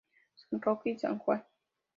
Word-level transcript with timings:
San 0.35 0.59
Roque 0.61 0.87
y 0.89 0.97
San 0.97 1.19
Juan. 1.19 1.45